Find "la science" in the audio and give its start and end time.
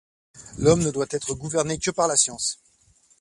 2.07-2.57